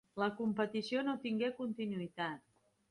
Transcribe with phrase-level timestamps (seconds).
[0.21, 2.47] La competició no tingué continuïtat.